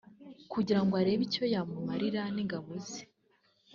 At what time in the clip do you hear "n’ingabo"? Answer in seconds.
2.35-2.69